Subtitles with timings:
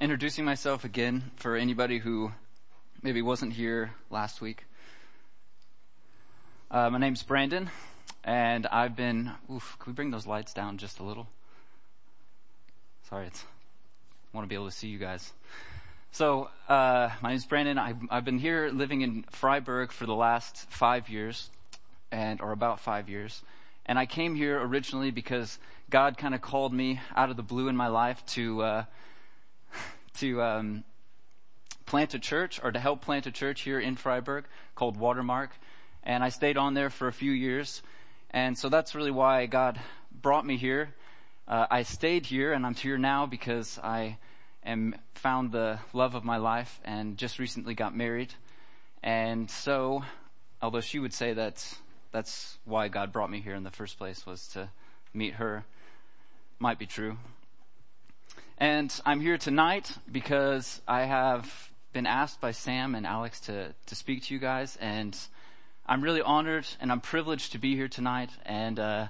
[0.00, 2.32] introducing myself again for anybody who
[3.02, 4.64] maybe wasn't here last week.
[6.70, 7.70] Uh, my name's Brandon,
[8.24, 9.32] and I've been.
[9.52, 11.28] Oof, can we bring those lights down just a little?
[13.08, 13.42] Sorry, it's.
[13.42, 15.32] I want to be able to see you guys.
[16.10, 17.78] So, uh, my name's Brandon.
[17.78, 21.50] I've, I've been here living in Freiburg for the last five years,
[22.10, 23.42] and or about five years.
[23.86, 27.68] And I came here originally because God kind of called me out of the blue
[27.68, 28.84] in my life to uh,
[30.16, 30.84] to um,
[31.86, 35.50] plant a church or to help plant a church here in Freiburg called Watermark.
[36.02, 37.82] And I stayed on there for a few years.
[38.30, 39.80] And so that's really why God
[40.22, 40.94] brought me here.
[41.48, 44.18] Uh, I stayed here and I'm here now because I
[44.64, 48.34] am found the love of my life and just recently got married.
[49.02, 50.04] And so,
[50.60, 51.78] although she would say that
[52.10, 54.70] that's why God brought me here in the first place was to
[55.14, 55.64] meet her.
[56.58, 57.18] Might be true.
[58.58, 63.94] And I'm here tonight because I have been asked by Sam and Alex to, to
[63.94, 65.14] speak to you guys and
[65.84, 69.08] I'm really honored and I'm privileged to be here tonight and, uh,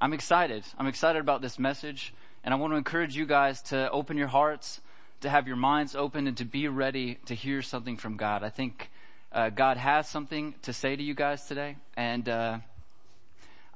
[0.00, 0.64] I'm excited.
[0.76, 4.26] I'm excited about this message and I want to encourage you guys to open your
[4.26, 4.80] hearts,
[5.20, 8.42] to have your minds open and to be ready to hear something from God.
[8.42, 8.90] I think
[9.30, 12.58] uh, God has something to say to you guys today, and uh,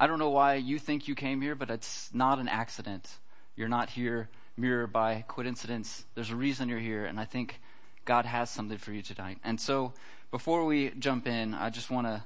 [0.00, 3.08] I don't know why you think you came here, but it's not an accident.
[3.54, 6.04] You're not here mere by coincidence.
[6.14, 7.60] There's a reason you're here, and I think
[8.04, 9.38] God has something for you tonight.
[9.44, 9.92] And so,
[10.30, 12.24] before we jump in, I just want to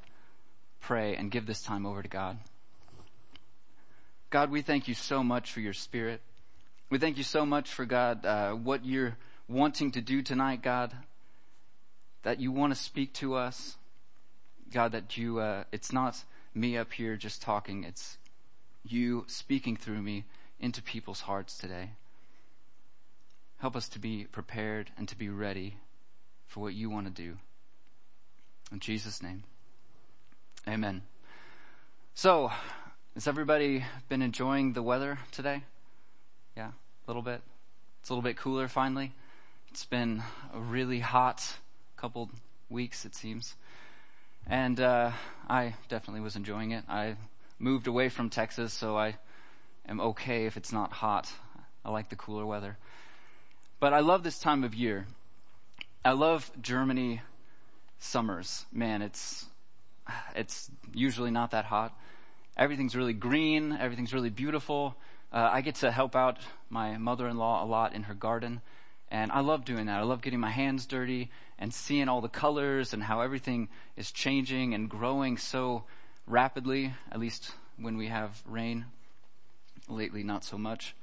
[0.80, 2.38] pray and give this time over to God.
[4.30, 6.20] God, we thank you so much for your spirit.
[6.90, 9.16] We thank you so much for God, uh, what you're
[9.48, 10.92] wanting to do tonight, God
[12.26, 13.76] that you want to speak to us.
[14.72, 16.24] God, that you, uh, it's not
[16.56, 18.18] me up here just talking, it's
[18.82, 20.24] you speaking through me
[20.58, 21.90] into people's hearts today.
[23.58, 25.76] Help us to be prepared and to be ready
[26.46, 27.38] for what you want to do.
[28.70, 29.44] In Jesus' name.
[30.68, 31.02] Amen.
[32.14, 32.50] So,
[33.14, 35.62] has everybody been enjoying the weather today?
[36.56, 37.40] Yeah, a little bit.
[38.00, 39.12] It's a little bit cooler finally.
[39.70, 41.44] It's been a really hot
[41.96, 42.30] couple
[42.68, 43.54] weeks, it seems.
[44.46, 45.12] And uh,
[45.48, 46.84] I definitely was enjoying it.
[46.88, 47.16] I
[47.58, 49.16] moved away from Texas, so I
[49.88, 51.32] am okay if it's not hot.
[51.84, 52.76] I like the cooler weather.
[53.86, 55.06] But I love this time of year.
[56.04, 57.22] I love Germany
[58.00, 58.66] summers.
[58.72, 59.46] Man, it's
[60.34, 61.96] it's usually not that hot.
[62.56, 63.72] Everything's really green.
[63.72, 64.96] Everything's really beautiful.
[65.32, 66.38] Uh, I get to help out
[66.68, 68.60] my mother-in-law a lot in her garden.
[69.08, 70.00] And I love doing that.
[70.00, 74.10] I love getting my hands dirty and seeing all the colors and how everything is
[74.10, 75.84] changing and growing so
[76.26, 78.86] rapidly, at least when we have rain.
[79.88, 80.96] Lately, not so much.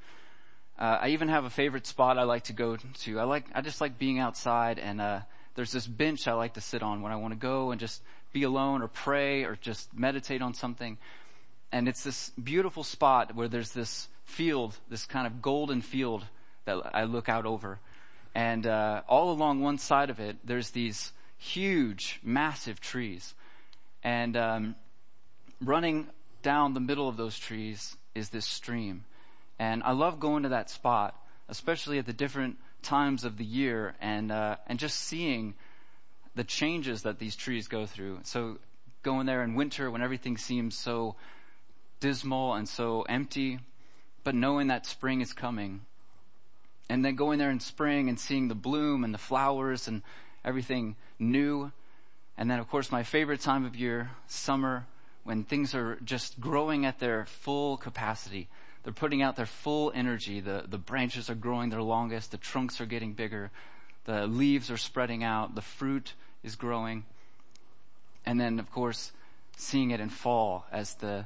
[0.83, 3.17] Uh, I even have a favorite spot I like to go to.
[3.17, 5.21] I like, I just like being outside and, uh,
[5.55, 8.01] there's this bench I like to sit on when I want to go and just
[8.33, 10.97] be alone or pray or just meditate on something.
[11.72, 16.25] And it's this beautiful spot where there's this field, this kind of golden field
[16.66, 17.79] that I look out over.
[18.35, 23.35] And uh, all along one side of it, there's these huge, massive trees.
[24.03, 24.75] And um,
[25.61, 26.07] running
[26.41, 29.05] down the middle of those trees is this stream.
[29.59, 31.16] And I love going to that spot,
[31.47, 35.53] especially at the different times of the year, and uh, and just seeing
[36.36, 38.19] the changes that these trees go through.
[38.24, 38.58] So
[39.03, 41.16] going there in winter when everything seems so
[42.00, 43.59] dismal and so empty,
[44.24, 45.81] but knowing that spring is coming
[46.90, 50.02] and then going there in spring and seeing the bloom and the flowers and
[50.44, 51.72] everything new.
[52.38, 54.85] And then of course my favorite time of year, summer,
[55.24, 58.50] when things are just growing at their full capacity.
[58.83, 60.39] They're putting out their full energy.
[60.39, 62.31] The, the branches are growing their longest.
[62.31, 63.51] The trunks are getting bigger.
[64.05, 65.55] The leaves are spreading out.
[65.55, 66.13] The fruit
[66.44, 67.05] is growing.
[68.25, 69.11] And then of course,
[69.55, 71.25] seeing it in fall as the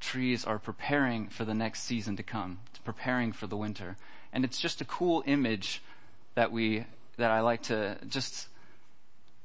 [0.00, 3.96] trees are preparing for the next season to come, preparing for the winter
[4.32, 5.82] and it's just a cool image
[6.34, 6.84] that we
[7.16, 8.48] that I like to just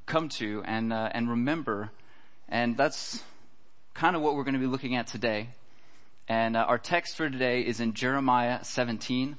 [0.06, 1.92] come to and uh, and remember,
[2.48, 3.24] and that's
[3.94, 5.50] kind of what we're going to be looking at today.
[6.28, 9.38] And uh, our text for today is in Jeremiah 17.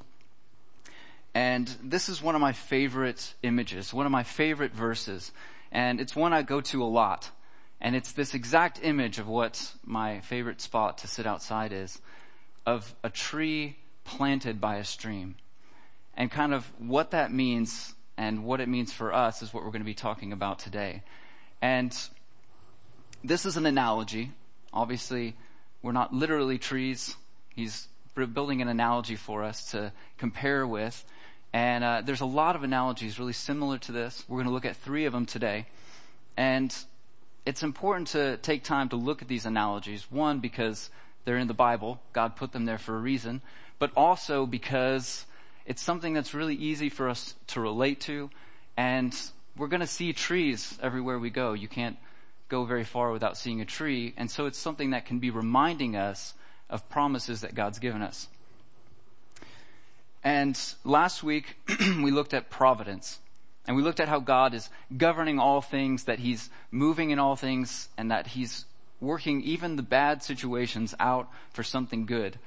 [1.34, 5.32] And this is one of my favorite images, one of my favorite verses.
[5.72, 7.30] And it's one I go to a lot.
[7.80, 12.00] And it's this exact image of what my favorite spot to sit outside is,
[12.64, 15.34] of a tree planted by a stream.
[16.14, 19.72] And kind of what that means and what it means for us is what we're
[19.72, 21.02] going to be talking about today.
[21.60, 21.94] And
[23.24, 24.30] this is an analogy.
[24.72, 25.34] Obviously,
[25.86, 27.14] we're not literally trees.
[27.54, 27.86] He's
[28.16, 31.04] building an analogy for us to compare with.
[31.52, 34.24] And uh, there's a lot of analogies really similar to this.
[34.26, 35.66] We're going to look at three of them today.
[36.36, 36.76] And
[37.46, 40.10] it's important to take time to look at these analogies.
[40.10, 40.90] One, because
[41.24, 42.00] they're in the Bible.
[42.12, 43.40] God put them there for a reason.
[43.78, 45.24] But also because
[45.66, 48.28] it's something that's really easy for us to relate to.
[48.76, 49.16] And
[49.56, 51.52] we're going to see trees everywhere we go.
[51.52, 51.96] You can't
[52.48, 54.14] go very far without seeing a tree.
[54.16, 56.34] And so it's something that can be reminding us
[56.68, 58.28] of promises that God's given us.
[60.22, 61.56] And last week
[62.02, 63.18] we looked at providence.
[63.66, 67.36] And we looked at how God is governing all things, that He's moving in all
[67.36, 68.64] things, and that He's
[69.00, 72.38] working even the bad situations out for something good.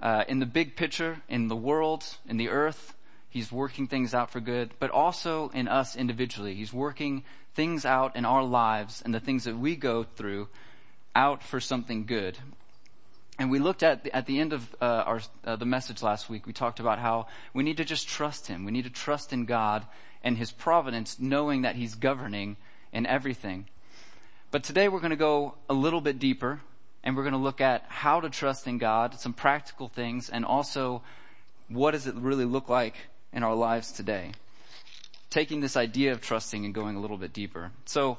[0.00, 2.94] Uh, in the big picture, in the world, in the earth,
[3.34, 6.54] He's working things out for good, but also in us individually.
[6.54, 7.24] He's working
[7.56, 10.46] things out in our lives and the things that we go through
[11.16, 12.38] out for something good.
[13.36, 16.46] And we looked at at the end of uh, our uh, the message last week.
[16.46, 18.64] We talked about how we need to just trust Him.
[18.64, 19.84] We need to trust in God
[20.22, 22.56] and His providence, knowing that He's governing
[22.92, 23.66] in everything.
[24.52, 26.60] But today we're going to go a little bit deeper,
[27.02, 30.44] and we're going to look at how to trust in God, some practical things, and
[30.44, 31.02] also
[31.68, 32.94] what does it really look like
[33.34, 34.32] in our lives today.
[35.28, 37.72] Taking this idea of trusting and going a little bit deeper.
[37.84, 38.18] So,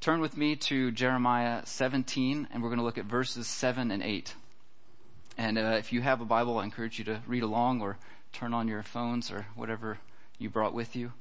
[0.00, 4.02] turn with me to Jeremiah 17 and we're going to look at verses 7 and
[4.02, 4.34] 8.
[5.38, 7.96] And uh, if you have a Bible, I encourage you to read along or
[8.32, 9.98] turn on your phones or whatever
[10.38, 11.12] you brought with you.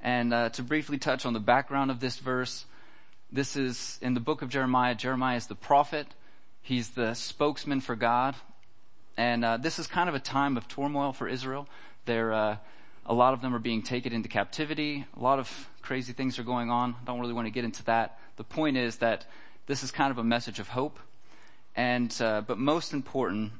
[0.00, 2.66] And uh, to briefly touch on the background of this verse,
[3.30, 4.94] this is in the book of Jeremiah.
[4.94, 6.06] Jeremiah is the prophet.
[6.60, 8.36] He's the spokesman for God.
[9.16, 11.68] And uh, this is kind of a time of turmoil for Israel.
[12.04, 12.56] They're, uh,
[13.06, 15.06] a lot of them are being taken into captivity.
[15.16, 16.94] A lot of crazy things are going on.
[17.00, 18.18] I don't really want to get into that.
[18.36, 19.26] The point is that
[19.66, 20.98] this is kind of a message of hope.
[21.74, 23.52] And, uh, but most important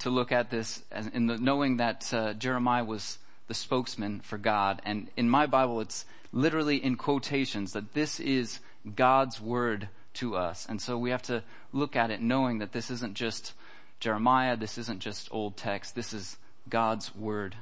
[0.00, 3.18] to look at this in the, knowing that uh, Jeremiah was
[3.48, 4.80] the spokesman for God.
[4.84, 8.60] And in my Bible, it's literally in quotations that this is
[8.96, 10.66] God's word to us.
[10.68, 11.42] And so we have to
[11.72, 13.52] look at it knowing that this isn't just
[14.00, 16.36] Jeremiah, this isn't just old text, this is
[16.68, 17.56] God's word.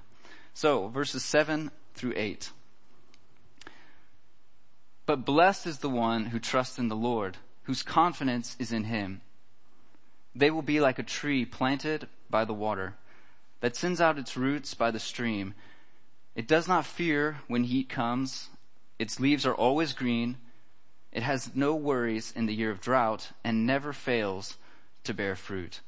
[0.55, 2.51] So, verses 7 through 8.
[5.07, 9.23] But blessed is the one who trusts in the Lord, whose confidence is in him.
[10.35, 12.95] They will be like a tree planted by the water
[13.61, 15.55] that sends out its roots by the stream.
[16.35, 18.49] It does not fear when heat comes.
[18.99, 20.37] Its leaves are always green.
[21.13, 24.57] It has no worries in the year of drought and never fails
[25.05, 25.81] to bear fruit.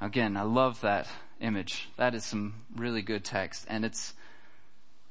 [0.00, 1.08] Again, I love that
[1.42, 1.88] image.
[1.96, 4.14] That is some really good text, and it's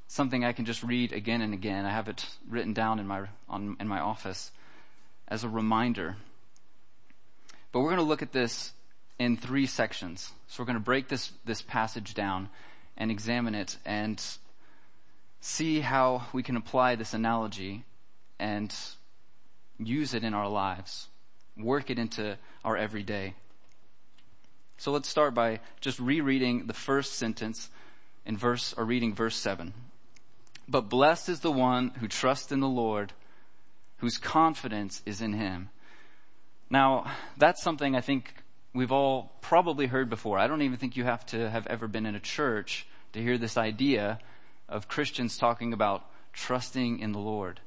[0.08, 1.86] something I can just read again and again.
[1.86, 4.52] I have it written down in my on, in my office
[5.28, 6.16] as a reminder.
[7.72, 8.74] But we're going to look at this
[9.20, 10.32] in three sections.
[10.48, 12.50] So we're going to break this this passage down
[12.98, 14.22] and examine it and
[15.40, 17.84] see how we can apply this analogy
[18.40, 18.74] and
[19.80, 21.08] use it in our lives,
[21.58, 23.34] work it into our everyday.
[24.82, 27.70] So let's start by just rereading the first sentence
[28.26, 29.76] in verse, or reading verse 7.
[30.68, 33.14] But blessed is the one who trusts in the Lord,
[33.98, 35.70] whose confidence is in him.
[36.72, 37.06] Now,
[37.38, 38.34] that's something I think
[38.74, 40.40] we've all probably heard before.
[40.40, 43.38] I don't even think you have to have ever been in a church to hear
[43.38, 44.18] this idea
[44.68, 47.60] of Christians talking about trusting in the Lord.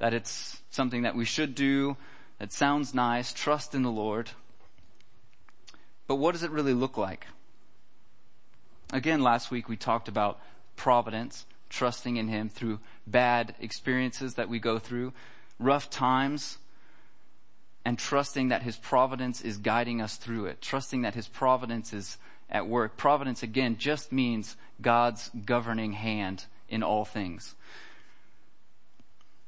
[0.00, 1.96] That it's something that we should do,
[2.40, 4.32] that sounds nice, trust in the Lord.
[6.08, 7.26] But what does it really look like?
[8.92, 10.40] Again, last week we talked about
[10.74, 15.12] providence, trusting in Him through bad experiences that we go through,
[15.60, 16.58] rough times,
[17.84, 22.16] and trusting that His providence is guiding us through it, trusting that His providence is
[22.48, 22.96] at work.
[22.96, 27.54] Providence, again, just means God's governing hand in all things.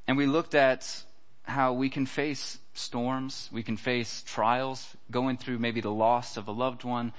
[0.06, 1.04] And we looked at
[1.44, 6.48] how we can face storms, we can face trials, going through maybe the loss of
[6.48, 7.12] a loved one.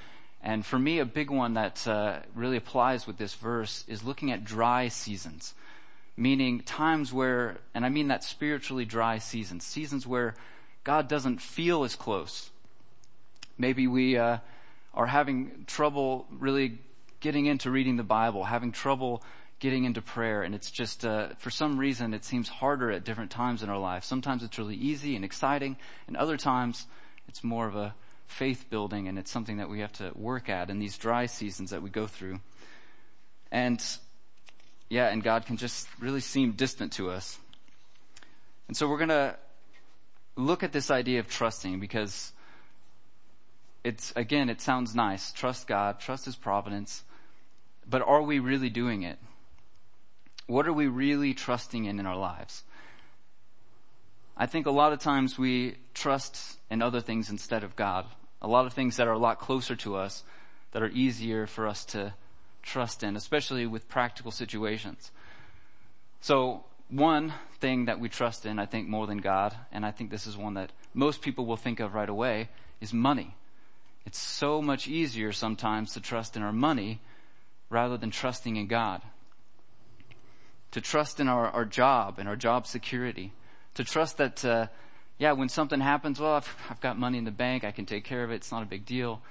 [0.43, 4.31] And for me, a big one that uh, really applies with this verse is looking
[4.31, 5.53] at dry seasons,
[6.17, 10.35] meaning times where, and I mean that spiritually dry seasons, seasons where
[10.83, 12.49] God doesn't feel as close.
[13.57, 14.37] Maybe we uh,
[14.93, 16.79] are having trouble really
[17.19, 19.21] getting into reading the Bible, having trouble
[19.61, 23.31] getting into prayer and it's just uh, for some reason it seems harder at different
[23.31, 25.77] times in our life sometimes it's really easy and exciting
[26.07, 26.87] and other times
[27.29, 27.93] it's more of a
[28.31, 31.69] faith building and it's something that we have to work at in these dry seasons
[31.71, 32.39] that we go through.
[33.51, 33.83] And
[34.89, 37.37] yeah and god can just really seem distant to us.
[38.67, 39.35] And so we're going to
[40.37, 42.31] look at this idea of trusting because
[43.83, 45.31] it's again it sounds nice.
[45.33, 45.99] Trust god.
[45.99, 47.03] Trust his providence.
[47.89, 49.19] But are we really doing it?
[50.51, 52.63] What are we really trusting in in our lives?
[54.35, 58.05] I think a lot of times we trust in other things instead of God.
[58.41, 60.25] A lot of things that are a lot closer to us
[60.73, 62.13] that are easier for us to
[62.63, 65.11] trust in, especially with practical situations.
[66.19, 70.11] So one thing that we trust in, I think more than God, and I think
[70.11, 72.49] this is one that most people will think of right away,
[72.81, 73.35] is money.
[74.05, 76.99] It's so much easier sometimes to trust in our money
[77.69, 79.01] rather than trusting in God.
[80.71, 83.33] To trust in our, our job and our job security.
[83.75, 84.67] To trust that, uh,
[85.17, 88.05] yeah, when something happens, well, I've, I've got money in the bank, I can take
[88.05, 89.21] care of it, it's not a big deal.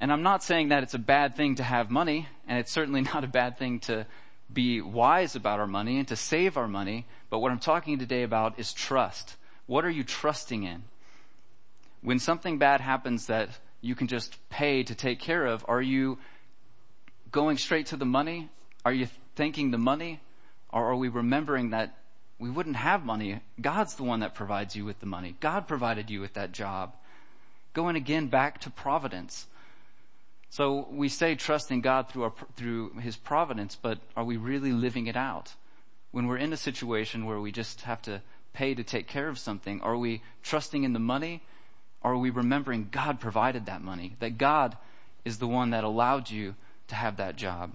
[0.00, 3.00] And I'm not saying that it's a bad thing to have money, and it's certainly
[3.14, 4.06] not a bad thing to
[4.52, 7.06] be wise about our money and to save our money.
[7.28, 9.36] But what I'm talking today about is trust.
[9.66, 10.82] What are you trusting in?
[12.02, 16.18] When something bad happens that you can just pay to take care of, are you
[17.30, 18.48] going straight to the money?
[18.84, 20.20] Are you thanking the money?
[20.72, 21.96] Or are we remembering that
[22.38, 23.40] we wouldn't have money?
[23.60, 25.36] God's the one that provides you with the money.
[25.40, 26.94] God provided you with that job.
[27.72, 29.46] Going again back to providence.
[30.48, 34.72] So we say trust in God through our, through His providence, but are we really
[34.72, 35.54] living it out?
[36.10, 38.22] When we're in a situation where we just have to
[38.52, 41.42] pay to take care of something, are we trusting in the money?
[42.02, 44.16] Or are we remembering God provided that money?
[44.20, 44.76] That God
[45.24, 46.54] is the one that allowed you
[46.88, 47.72] to have that job?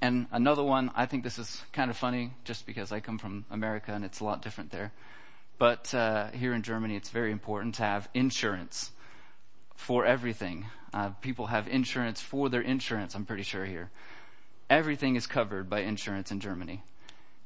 [0.00, 3.46] And another one, I think this is kind of funny just because I come from
[3.50, 4.92] America and it's a lot different there.
[5.58, 8.90] But uh, here in Germany, it's very important to have insurance
[9.74, 10.66] for everything.
[10.92, 13.90] Uh, people have insurance for their insurance, I'm pretty sure here.
[14.68, 16.82] Everything is covered by insurance in Germany.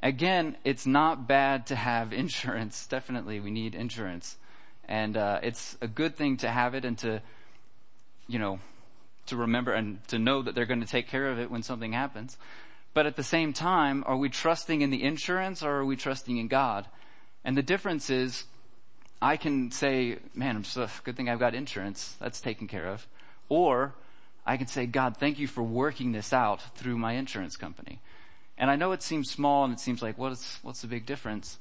[0.02, 2.86] Again, it's not bad to have insurance.
[2.86, 4.36] Definitely, we need insurance.
[4.88, 7.22] And uh, it's a good thing to have it and to,
[8.26, 8.58] you know,
[9.30, 11.92] to remember and to know that they're going to take care of it when something
[11.92, 12.36] happens.
[12.92, 16.36] But at the same time, are we trusting in the insurance or are we trusting
[16.36, 16.86] in God?
[17.44, 18.44] And the difference is,
[19.22, 22.16] I can say, man, I'm so, good thing I've got insurance.
[22.20, 23.06] That's taken care of.
[23.48, 23.94] Or
[24.46, 28.00] I can say, God, thank you for working this out through my insurance company.
[28.58, 31.58] And I know it seems small and it seems like, what's, what's the big difference?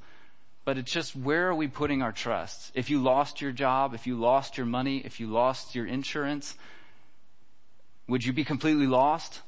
[0.66, 2.72] But it's just where are we putting our trust?
[2.74, 6.56] If you lost your job, if you lost your money, if you lost your insurance,
[8.10, 9.42] would you be completely lost?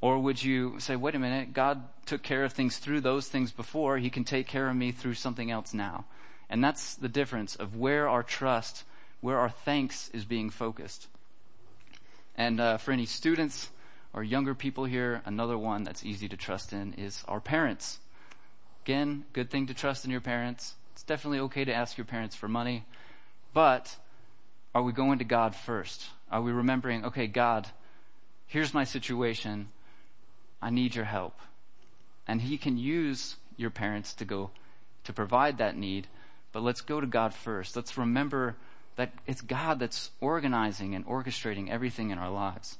[0.00, 3.52] Or would you say, wait a minute, God took care of things through those things
[3.52, 6.06] before, He can take care of me through something else now.
[6.48, 8.84] And that's the difference of where our trust,
[9.20, 11.08] where our thanks is being focused.
[12.36, 13.70] And uh, for any students
[14.12, 17.98] or younger people here, another one that's easy to trust in is our parents.
[18.84, 20.74] Again, good thing to trust in your parents.
[20.92, 22.84] It's definitely okay to ask your parents for money,
[23.52, 23.96] but
[24.74, 26.06] are we going to God first?
[26.30, 27.68] Are we remembering, okay, God,
[28.46, 29.68] here's my situation.
[30.60, 31.38] I need your help.
[32.26, 34.50] And He can use your parents to go
[35.04, 36.08] to provide that need,
[36.52, 37.76] but let's go to God first.
[37.76, 38.56] Let's remember
[38.96, 42.78] that it's God that's organizing and orchestrating everything in our lives.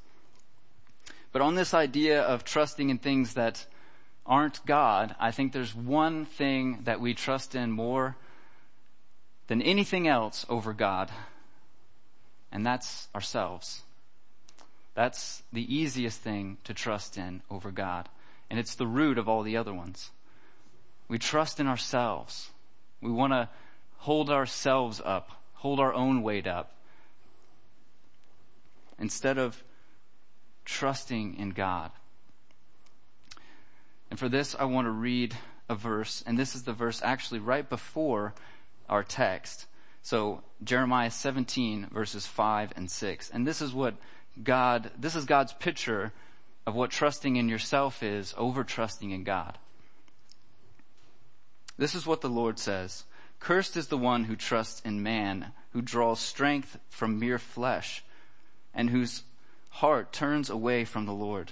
[1.32, 3.66] But on this idea of trusting in things that
[4.24, 8.16] aren't God, I think there's one thing that we trust in more
[9.46, 11.10] than anything else over God,
[12.56, 13.82] and that's ourselves.
[14.94, 18.08] That's the easiest thing to trust in over God,
[18.48, 20.10] and it's the root of all the other ones.
[21.06, 22.48] We trust in ourselves.
[23.02, 23.50] We want to
[23.98, 26.76] hold ourselves up hold our own weight up
[28.98, 29.62] instead of
[30.64, 31.90] trusting in God.
[34.10, 35.34] And for this, I want to read
[35.68, 38.32] a verse, and this is the verse actually right before
[38.88, 39.66] our text.
[40.06, 43.30] So Jeremiah 17 verses 5 and 6.
[43.30, 43.96] And this is what
[44.40, 46.12] God, this is God's picture
[46.64, 49.58] of what trusting in yourself is over trusting in God.
[51.76, 53.02] This is what the Lord says.
[53.40, 58.04] Cursed is the one who trusts in man, who draws strength from mere flesh,
[58.72, 59.24] and whose
[59.70, 61.50] heart turns away from the Lord.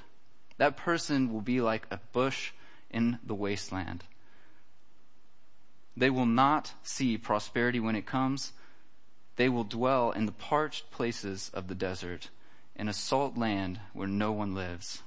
[0.58, 2.52] That person will be like a bush
[2.88, 4.04] in the wasteland.
[5.96, 8.52] They will not see prosperity when it comes.
[9.36, 12.30] They will dwell in the parched places of the desert,
[12.76, 15.02] in a salt land where no one lives.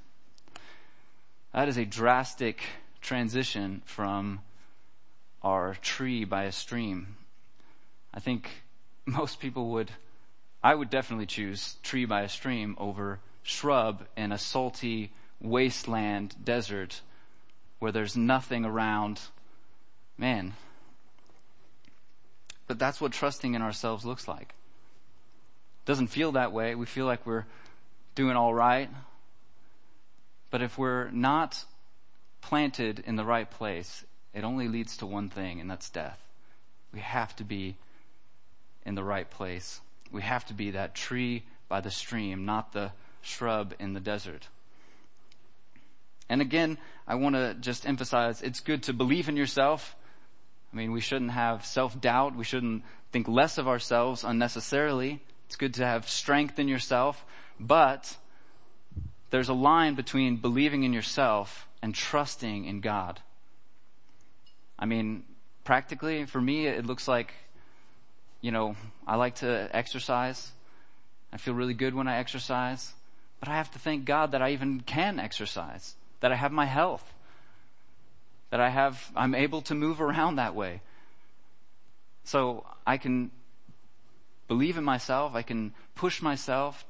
[1.53, 2.61] That is a drastic
[3.01, 4.41] transition from
[5.41, 7.15] our tree by a stream.
[8.13, 8.49] I think
[9.05, 9.91] most people would,
[10.63, 17.01] I would definitely choose tree by a stream over shrub in a salty wasteland desert
[17.79, 19.21] where there's nothing around.
[20.17, 20.53] Man.
[22.67, 24.53] But that's what trusting in ourselves looks like.
[25.85, 26.75] Doesn't feel that way.
[26.75, 27.45] We feel like we're
[28.13, 28.89] doing all right.
[30.51, 31.63] But if we're not
[32.41, 36.19] planted in the right place, it only leads to one thing, and that's death.
[36.93, 37.75] We have to be
[38.85, 39.81] in the right place.
[40.11, 44.47] We have to be that tree by the stream, not the shrub in the desert.
[46.29, 49.95] And again, I want to just emphasize it's good to believe in yourself.
[50.71, 52.35] I mean, we shouldn't have self-doubt.
[52.35, 55.21] We shouldn't think less of ourselves unnecessarily.
[55.45, 57.25] It's good to have strength in yourself,
[57.59, 58.17] but
[59.29, 63.21] there's a line between believing in yourself and trusting in God.
[64.77, 65.23] I mean,
[65.63, 67.33] practically for me, it looks like,
[68.41, 68.75] you know,
[69.07, 70.51] I like to exercise.
[71.31, 72.93] I feel really good when I exercise,
[73.39, 76.65] but I have to thank God that I even can exercise, that I have my
[76.65, 77.03] health,
[78.49, 80.81] that I have, I'm able to move around that way.
[82.23, 83.31] So I can
[84.47, 86.85] believe in myself, I can push myself,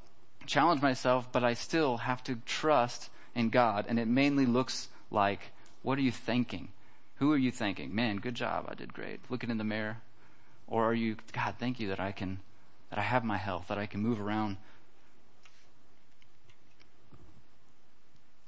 [0.46, 3.86] challenge myself, but I still have to trust in God.
[3.88, 6.70] And it mainly looks like, what are you thinking?
[7.16, 7.94] Who are you thinking?
[7.96, 8.66] Man, good job.
[8.68, 9.20] I did great.
[9.30, 9.98] Looking in the mirror.
[10.68, 12.40] Or are you, God, thank you that I can,
[12.90, 14.58] that I have my health, that I can move around.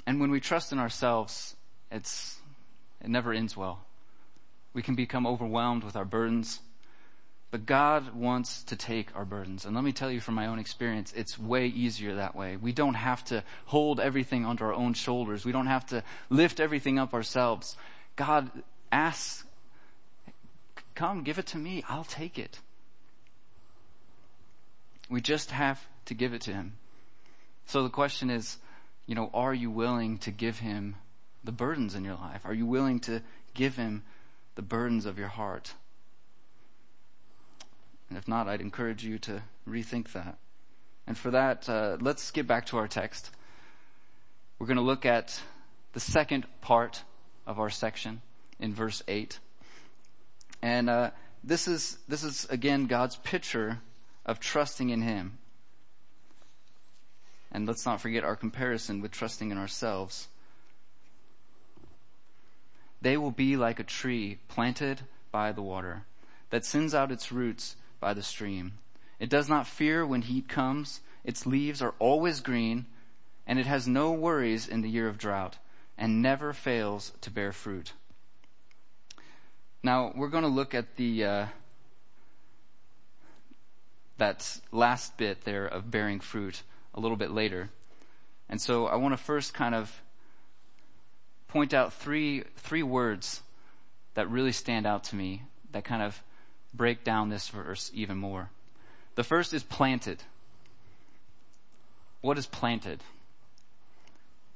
[0.06, 1.56] And when we trust in ourselves,
[1.92, 2.38] it's,
[3.02, 3.86] it never ends well.
[4.74, 6.60] We can become overwhelmed with our burdens.
[7.52, 9.66] But God wants to take our burdens.
[9.66, 12.58] And let me tell you from my own experience, it's way easier that way.
[12.58, 15.46] We don't have to hold everything onto our own shoulders.
[15.46, 17.76] We don't have to lift everything up ourselves.
[18.16, 18.52] God
[18.92, 19.46] asks,
[20.94, 21.84] come, give it to me.
[21.90, 22.60] I'll take it.
[25.10, 26.74] We just have to give it to Him.
[27.66, 28.58] So the question is,
[29.08, 30.98] you know, are you willing to give Him
[31.44, 32.42] the burdens in your life?
[32.46, 33.22] Are you willing to
[33.54, 34.04] give Him
[34.56, 35.74] the burdens of your heart?
[38.10, 40.38] And if not, I'd encourage you to rethink that.
[41.06, 43.32] And for that, uh, let's get back to our text.
[44.58, 45.42] We're going to look at
[45.94, 47.04] the second part
[47.48, 48.22] of our section
[48.60, 49.40] in verse 8.
[50.62, 51.12] And uh,
[51.44, 53.80] this is this is again God's picture
[54.26, 55.38] of trusting in Him.
[57.52, 60.28] And let's not forget our comparison with trusting in ourselves.
[63.02, 66.04] They will be like a tree planted by the water
[66.50, 68.74] that sends out its roots by the stream.
[69.20, 71.02] It does not fear when heat comes.
[71.24, 72.86] Its leaves are always green
[73.46, 75.58] and it has no worries in the year of drought
[75.98, 77.94] and never fails to bear fruit.
[79.84, 81.46] Now we're going to look at the, uh,
[84.18, 87.70] that last bit there of bearing fruit a little bit later.
[88.50, 90.02] And so I want to first kind of
[91.50, 93.42] point out three, three words
[94.14, 96.22] that really stand out to me that kind of
[96.74, 98.50] break down this verse even more.
[99.16, 100.24] The first is planted.
[102.22, 103.04] What is planted?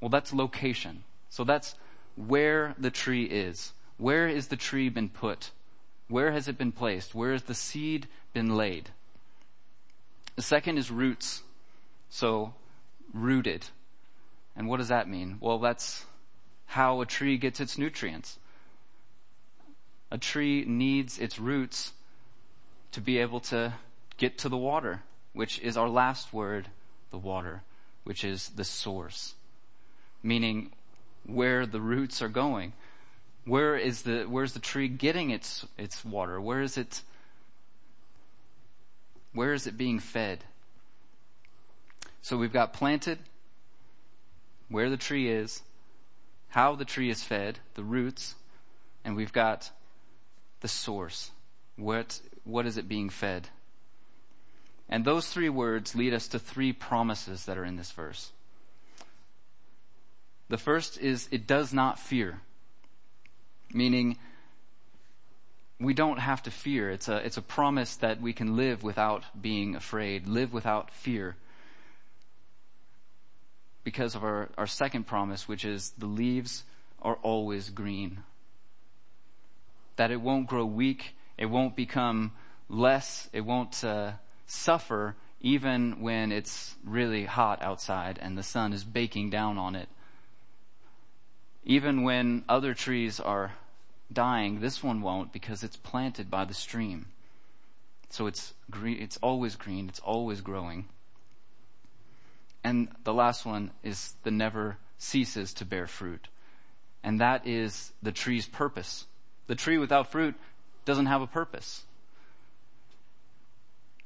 [0.00, 1.04] Well, that's location.
[1.30, 1.74] So that's
[2.16, 3.72] where the tree is.
[3.98, 5.50] Where is the tree been put?
[6.08, 7.14] Where has it been placed?
[7.14, 8.90] Where has the seed been laid?
[10.36, 11.42] The second is roots.
[12.10, 12.54] So
[13.12, 13.66] rooted.
[14.56, 15.38] And what does that mean?
[15.40, 16.04] Well, that's
[16.74, 18.36] how a tree gets its nutrients.
[20.10, 21.92] A tree needs its roots
[22.90, 23.74] to be able to
[24.16, 25.02] get to the water,
[25.34, 26.66] which is our last word,
[27.12, 27.62] the water,
[28.02, 29.34] which is the source.
[30.20, 30.72] Meaning
[31.24, 32.72] where the roots are going.
[33.44, 36.40] Where is the, where's the tree getting its, its water?
[36.40, 37.02] Where is it,
[39.32, 40.42] where is it being fed?
[42.20, 43.20] So we've got planted,
[44.68, 45.62] where the tree is,
[46.54, 48.36] how the tree is fed, the roots,
[49.04, 49.72] and we've got
[50.60, 51.32] the source.
[51.74, 53.48] What, what is it being fed?
[54.88, 58.30] And those three words lead us to three promises that are in this verse.
[60.48, 62.40] The first is it does not fear,
[63.72, 64.16] meaning
[65.80, 66.88] we don't have to fear.
[66.88, 71.34] It's a, it's a promise that we can live without being afraid, live without fear.
[73.84, 76.64] Because of our, our second promise, which is the leaves
[77.02, 78.24] are always green.
[79.96, 82.32] That it won't grow weak it won't become
[82.68, 83.28] less.
[83.32, 84.12] It won't uh,
[84.46, 89.88] suffer even when it's really hot outside and the sun is baking down on it.
[91.64, 93.52] Even when other trees are
[94.12, 97.06] dying, this one won't because it's planted by the stream.
[98.10, 100.86] So it's green, it's always green, it's always growing.
[102.64, 106.28] And the last one is the never ceases to bear fruit.
[107.02, 109.06] And that is the tree's purpose.
[109.46, 110.34] The tree without fruit
[110.86, 111.84] doesn't have a purpose.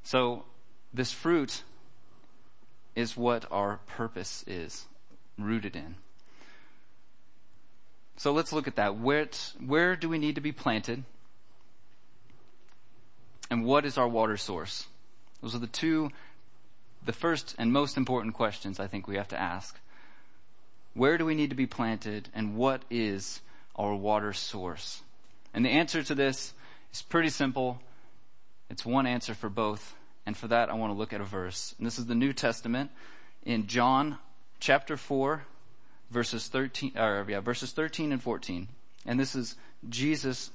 [0.02, 0.44] So
[0.92, 1.62] this fruit
[2.96, 4.86] is what our purpose is
[5.38, 5.94] rooted in.
[8.16, 8.98] So let's look at that.
[8.98, 9.28] Where,
[9.64, 11.04] where do we need to be planted?
[13.48, 14.88] And what is our water source?
[15.40, 16.10] Those are the two,
[17.04, 19.78] the first and most important questions I think we have to ask.
[20.94, 23.40] Where do we need to be planted and what is
[23.76, 25.02] our water source?
[25.54, 26.52] And the answer to this
[26.92, 27.80] is pretty simple.
[28.70, 29.94] It's one answer for both.
[30.26, 31.74] And for that, I want to look at a verse.
[31.78, 32.90] And this is the New Testament
[33.44, 34.18] in John
[34.60, 35.42] chapter 4,
[36.10, 38.68] verses 13, or yeah, verses 13 and 14.
[39.06, 39.56] And this is
[39.88, 40.50] Jesus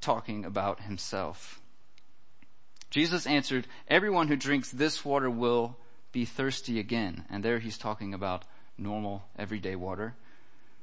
[0.00, 1.61] talking about himself.
[2.92, 5.78] Jesus answered, everyone who drinks this water will
[6.12, 7.24] be thirsty again.
[7.30, 8.44] And there he's talking about
[8.76, 10.14] normal, everyday water.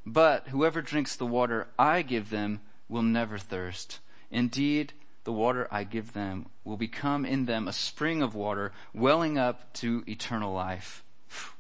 [0.08, 4.00] But whoever drinks the water I give them will never thirst.
[4.32, 4.94] Indeed,
[5.24, 9.72] the water I give them will become in them a spring of water welling up
[9.74, 11.04] to eternal life.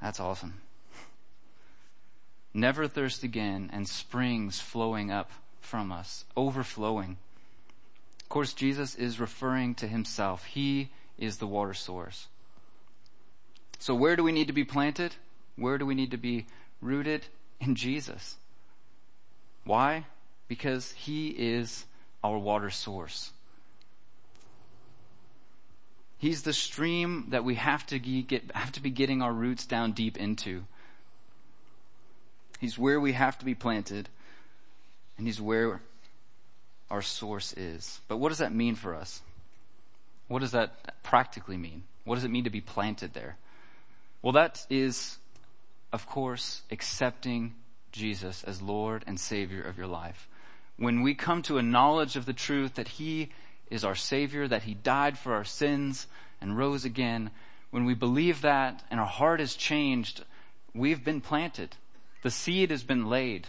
[0.00, 0.62] That's awesome.
[2.54, 7.18] Never thirst again and springs flowing up from us, overflowing.
[8.26, 10.46] Of course, Jesus is referring to himself.
[10.46, 12.26] He is the water source.
[13.78, 15.14] So where do we need to be planted?
[15.54, 16.46] Where do we need to be
[16.82, 17.26] rooted?
[17.60, 18.34] In Jesus.
[19.62, 20.06] Why?
[20.48, 21.86] Because He is
[22.24, 23.30] our water source.
[26.18, 29.92] He's the stream that we have to get, have to be getting our roots down
[29.92, 30.64] deep into.
[32.58, 34.08] He's where we have to be planted,
[35.16, 35.80] and He's where
[36.90, 38.00] our source is.
[38.08, 39.22] But what does that mean for us?
[40.28, 41.84] What does that practically mean?
[42.04, 43.36] What does it mean to be planted there?
[44.22, 45.18] Well, that is
[45.92, 47.54] of course, accepting
[47.92, 50.28] Jesus as Lord and Savior of your life.
[50.76, 53.30] When we come to a knowledge of the truth that He
[53.70, 56.06] is our Savior, that He died for our sins
[56.40, 57.30] and rose again,
[57.70, 60.22] when we believe that and our heart is changed,
[60.74, 61.76] we've been planted.
[62.22, 63.48] The seed has been laid.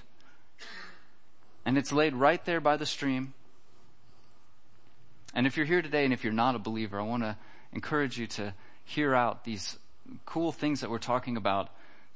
[1.67, 3.33] And it's laid right there by the stream.
[5.33, 7.35] And if you're here today and if you're not a believer, I want to
[7.73, 8.53] encourage you to
[8.85, 9.77] hear out these
[10.25, 11.67] cool things that we're talking about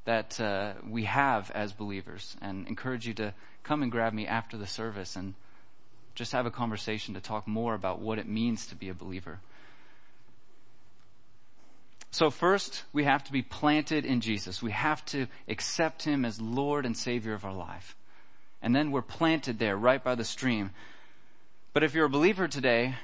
[0.05, 4.55] that uh, we have as believers and encourage you to come and grab me after
[4.55, 5.33] the service and
[6.15, 9.41] just have a conversation to talk more about what it means to be a believer.
[12.11, 14.63] So first, we have to be planted in Jesus.
[14.63, 17.97] We have to accept Him as Lord and Savior of our life.
[18.61, 20.71] And then we're planted there right by the stream.
[21.73, 22.95] But if you're a believer today,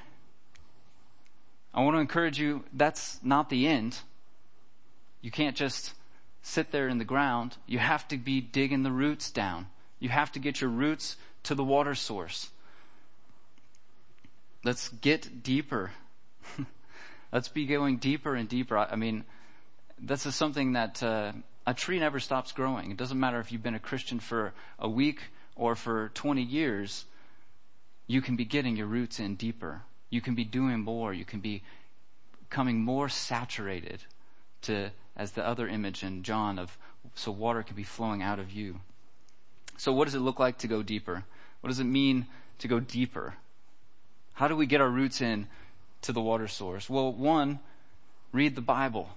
[1.74, 3.98] I want to encourage you, that's not the end.
[5.20, 5.94] You can't just
[6.42, 7.56] sit there in the ground.
[7.66, 9.66] You have to be digging the roots down.
[9.98, 12.50] You have to get your roots to the water source.
[14.64, 15.92] Let's get deeper.
[17.32, 18.78] Let's be going deeper and deeper.
[18.78, 19.24] I mean,
[20.00, 21.32] this is something that uh,
[21.66, 22.90] a tree never stops growing.
[22.90, 25.20] It doesn't matter if you've been a Christian for a week
[25.58, 27.04] or for 20 years.
[28.06, 29.82] You can be getting your roots in deeper.
[30.08, 31.12] You can be doing more.
[31.12, 31.62] You can be
[32.48, 34.00] becoming more saturated
[34.62, 36.78] to as the other image in John of
[37.14, 38.80] so water can be flowing out of you.
[39.76, 41.24] So what does it look like to go deeper?
[41.60, 42.26] What does it mean
[42.60, 43.34] to go deeper?
[44.34, 45.48] How do we get our roots in
[46.02, 46.88] to the water source?
[46.88, 47.58] Well, one,
[48.32, 49.10] read the Bible.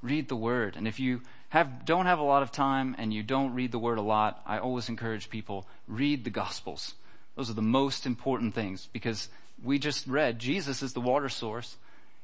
[0.00, 0.76] Read the Word.
[0.76, 1.20] And if you
[1.52, 4.40] have, don't have a lot of time and you don't read the Word a lot,
[4.46, 6.94] I always encourage people, read the Gospels.
[7.36, 9.28] Those are the most important things because
[9.62, 11.76] we just read Jesus is the water source.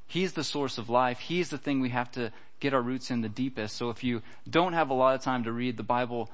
[0.07, 1.19] He's the source of life.
[1.19, 3.77] He's the thing we have to get our roots in the deepest.
[3.77, 6.31] So if you don't have a lot of time to read the Bible,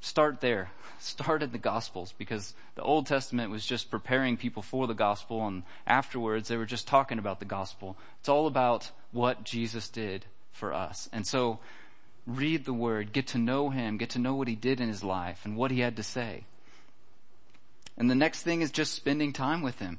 [0.00, 0.72] start there.
[0.98, 5.46] Start in the Gospels because the Old Testament was just preparing people for the Gospel
[5.46, 7.96] and afterwards they were just talking about the Gospel.
[8.18, 10.24] It's all about what Jesus did
[10.56, 11.08] for us.
[11.12, 11.60] And so
[12.26, 15.04] read the Word, get to know Him, get to know what He did in His
[15.04, 16.44] life and what He had to say.
[17.96, 19.98] And the next thing is just spending time with Him.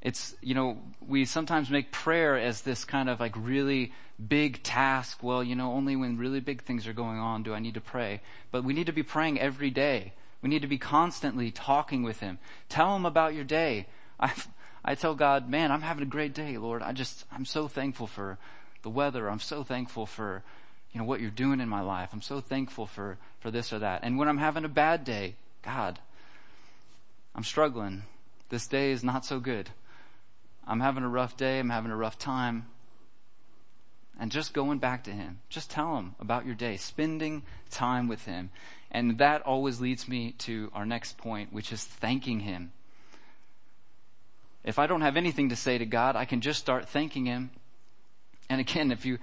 [0.00, 3.92] It's, you know, we sometimes make prayer as this kind of like really
[4.26, 5.22] big task.
[5.22, 7.80] Well, you know, only when really big things are going on do I need to
[7.80, 8.20] pray.
[8.50, 10.12] But we need to be praying every day.
[10.40, 12.38] We need to be constantly talking with Him.
[12.68, 13.86] Tell Him about your day.
[14.20, 14.32] I,
[14.84, 16.82] I tell God, man, I'm having a great day, Lord.
[16.82, 18.38] I just, I'm so thankful for
[18.82, 19.28] the weather.
[19.28, 20.42] I'm so thankful for,
[20.92, 22.10] you know, what you're doing in my life.
[22.12, 24.00] I'm so thankful for, for this or that.
[24.02, 25.98] And when I'm having a bad day, God,
[27.34, 28.04] I'm struggling.
[28.48, 29.70] This day is not so good.
[30.66, 31.58] I'm having a rough day.
[31.58, 32.66] I'm having a rough time.
[34.20, 35.40] And just going back to Him.
[35.48, 36.76] Just tell Him about your day.
[36.76, 38.50] Spending time with Him.
[38.90, 42.72] And that always leads me to our next point, which is thanking Him.
[44.64, 47.50] If I don't have anything to say to God, I can just start thanking Him.
[48.48, 49.18] And again, if you,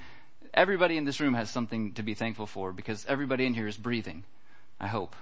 [0.54, 3.78] everybody in this room has something to be thankful for because everybody in here is
[3.78, 4.24] breathing.
[4.80, 5.16] I hope.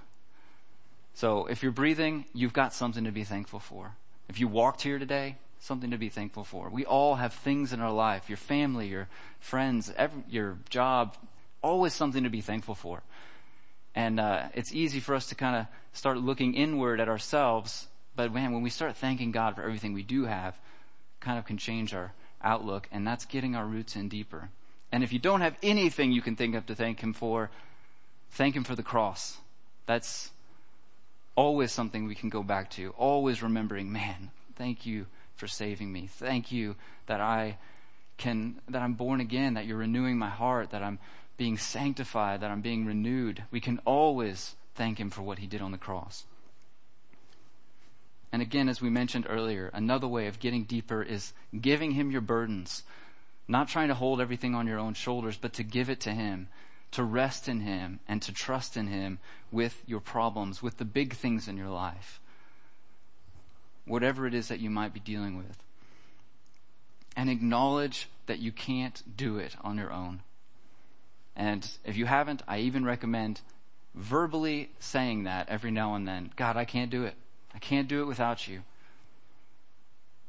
[1.13, 3.93] So if you're breathing, you've got something to be thankful for.
[4.27, 6.69] If you walked here today, something to be thankful for.
[6.69, 9.07] We all have things in our life, your family, your
[9.39, 11.15] friends, every, your job,
[11.61, 13.03] always something to be thankful for.
[13.95, 18.33] And uh, it's easy for us to kind of start looking inward at ourselves, but
[18.33, 20.57] man, when we start thanking God for everything we do have,
[21.19, 22.11] kind of can change our
[22.43, 24.49] outlook, and that's getting our roots in deeper.
[24.91, 27.49] And if you don't have anything you can think of to thank Him for,
[28.31, 29.37] thank Him for the cross.
[29.85, 30.31] That's
[31.35, 32.89] always something we can go back to.
[32.91, 36.07] Always remembering, man, thank you for saving me.
[36.07, 36.75] Thank you
[37.07, 37.57] that I
[38.17, 40.99] can, that I'm born again, that you're renewing my heart, that I'm
[41.37, 43.43] being sanctified, that I'm being renewed.
[43.51, 46.25] We can always thank Him for what He did on the cross.
[48.33, 52.19] And again, as we mentioned earlier, another way of getting deeper is giving Him your
[52.19, 52.83] burdens.
[53.47, 56.49] Not trying to hold everything on your own shoulders, but to give it to Him,
[56.91, 59.19] to rest in Him, and to trust in Him
[59.51, 62.19] with your problems, with the big things in your life
[63.85, 65.57] whatever it is that you might be dealing with.
[67.15, 70.21] And acknowledge that you can't do it on your own.
[71.35, 73.41] And if you haven't, I even recommend
[73.93, 76.31] verbally saying that every now and then.
[76.35, 77.15] God, I can't do it.
[77.53, 78.63] I can't do it without you.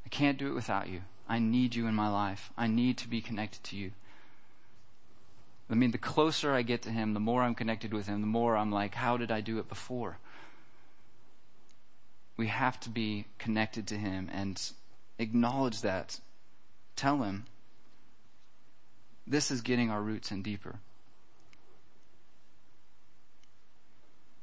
[0.04, 1.00] I can't do it without you.
[1.28, 2.50] I need you in my life.
[2.56, 3.92] I need to be connected to you.
[5.70, 8.26] I mean, the closer I get to Him, the more I'm connected with Him, the
[8.26, 10.18] more I'm like, how did I do it before?
[12.36, 14.60] we have to be connected to Him and
[15.18, 16.20] acknowledge that.
[16.96, 17.46] Tell Him.
[19.26, 20.80] This is getting our roots in deeper.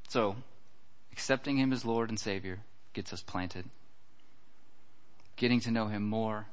[0.07, 0.37] So,
[1.11, 2.59] accepting Him as Lord and Savior
[2.93, 3.65] gets us planted.
[5.35, 6.47] Getting to know Him more,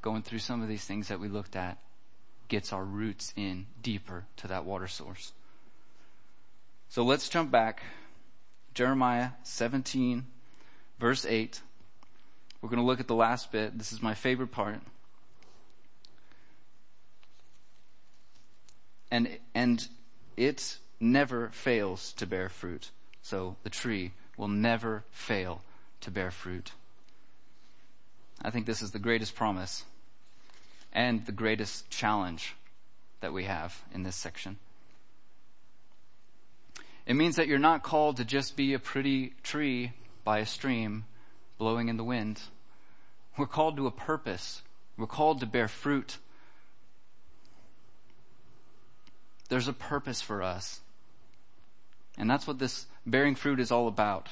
[0.00, 1.78] going through some of these things that we looked at,
[2.48, 5.32] gets our roots in deeper to that water source.
[6.88, 7.82] So let's jump back.
[8.74, 10.26] Jeremiah 17,
[10.98, 11.60] verse 8.
[12.60, 13.76] We're going to look at the last bit.
[13.76, 14.80] This is my favorite part.
[19.10, 19.86] And, and
[20.36, 22.90] it never fails to bear fruit.
[23.22, 25.62] So the tree will never fail
[26.02, 26.72] to bear fruit.
[28.42, 29.84] I think this is the greatest promise
[30.92, 32.54] and the greatest challenge
[33.20, 34.58] that we have in this section.
[37.06, 39.92] It means that you're not called to just be a pretty tree
[40.24, 41.04] by a stream
[41.58, 42.40] blowing in the wind.
[43.36, 44.62] We're called to a purpose.
[44.96, 46.18] We're called to bear fruit.
[49.48, 50.80] There's a purpose for us.
[52.18, 54.28] And that's what this bearing fruit is all about.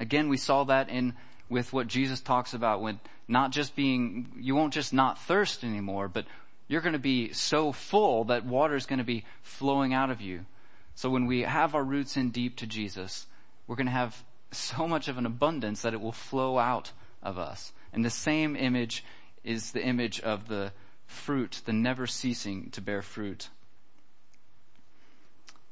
[0.00, 1.14] Again, we saw that in
[1.48, 6.08] with what Jesus talks about when not just being, you won't just not thirst anymore,
[6.08, 6.24] but
[6.66, 10.20] you're going to be so full that water is going to be flowing out of
[10.20, 10.46] you.
[10.94, 13.26] So when we have our roots in deep to Jesus,
[13.66, 17.38] we're going to have so much of an abundance that it will flow out of
[17.38, 17.72] us.
[17.92, 19.04] And the same image
[19.44, 20.72] is the image of the
[21.06, 23.48] fruit, the never ceasing to bear fruit.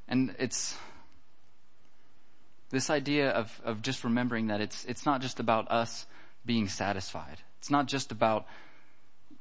[0.07, 0.77] And it's
[2.71, 6.07] this idea of, of just remembering that it's, it's not just about us
[6.45, 7.39] being satisfied.
[7.59, 8.47] It's not just about,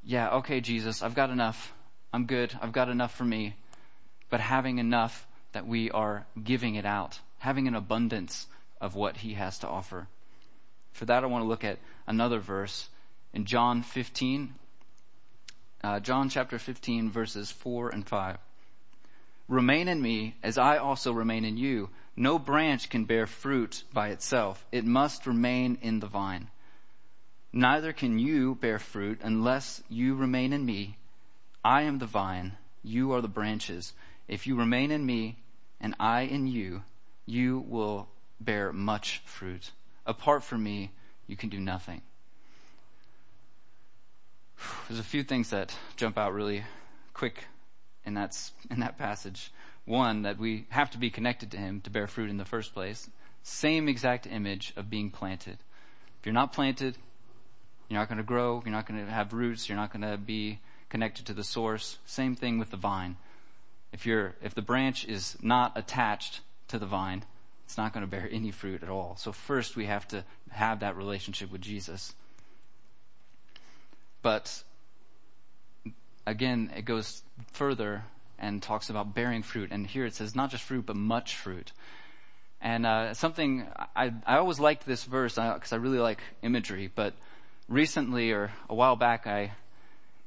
[0.03, 1.73] yeah, okay, Jesus, I've got enough.
[2.13, 2.57] I'm good.
[2.61, 3.55] I've got enough for me.
[4.29, 8.47] But having enough that we are giving it out, having an abundance
[8.79, 10.07] of what he has to offer.
[10.91, 12.89] For that, I want to look at another verse
[13.33, 14.55] in John 15,
[15.83, 18.37] uh, John chapter 15, verses 4 and 5.
[19.47, 21.89] Remain in me as I also remain in you.
[22.15, 24.65] No branch can bear fruit by itself.
[24.71, 26.49] It must remain in the vine.
[27.53, 30.97] Neither can you bear fruit unless you remain in me.
[31.63, 32.57] I am the vine.
[32.83, 33.93] You are the branches.
[34.27, 35.37] If you remain in me
[35.79, 36.83] and I in you,
[37.25, 38.09] you will
[38.41, 39.71] bear much fruit.
[40.05, 40.91] Apart from me,
[41.25, 42.01] you can do nothing.
[44.87, 46.63] There's a few things that jump out really
[47.13, 47.45] quick
[48.07, 48.35] in that,
[48.71, 49.51] in that passage.
[49.85, 52.73] One, that we have to be connected to Him to bear fruit in the first
[52.73, 53.09] place.
[53.43, 55.57] Same exact image of being planted.
[56.19, 56.97] If you're not planted,
[57.87, 60.17] you're not going to grow, you're not going to have roots, you're not going to
[60.17, 61.99] be connected to the source.
[62.05, 63.17] Same thing with the vine.
[63.93, 67.23] If you're, if the branch is not attached to the vine,
[67.65, 69.15] it's not going to bear any fruit at all.
[69.17, 72.13] So first we have to have that relationship with Jesus.
[74.21, 74.63] But
[76.27, 78.03] again, it goes further
[78.37, 79.71] and talks about bearing fruit.
[79.71, 81.71] And here it says not just fruit, but much fruit.
[82.61, 86.91] And uh, something I I always liked this verse because uh, I really like imagery.
[86.93, 87.13] But
[87.69, 89.53] recently, or a while back, I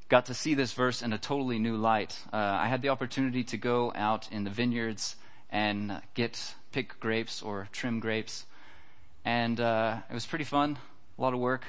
[0.09, 2.19] got to see this verse in a totally new light.
[2.33, 5.17] Uh, I had the opportunity to go out in the vineyards
[5.51, 8.45] and get pick grapes or trim grapes,
[9.25, 10.79] and uh, it was pretty fun,
[11.19, 11.65] a lot of work,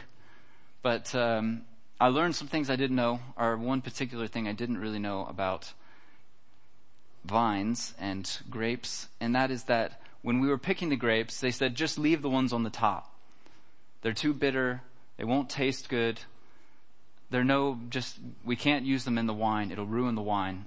[0.84, 1.64] but um,
[2.02, 5.24] I learned some things I didn't know, or one particular thing I didn't really know
[5.28, 5.72] about
[7.24, 11.76] vines and grapes, and that is that when we were picking the grapes, they said
[11.76, 13.14] just leave the ones on the top.
[14.02, 14.82] They're too bitter.
[15.18, 16.20] They won't taste good.
[17.30, 19.72] They're no, just, we can't use them in the wine.
[19.72, 20.66] It'll ruin the wine.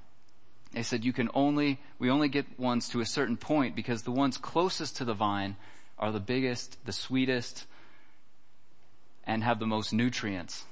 [0.72, 4.12] They said you can only, we only get ones to a certain point because the
[4.12, 5.56] ones closest to the vine
[5.98, 7.66] are the biggest, the sweetest,
[9.26, 10.66] and have the most nutrients.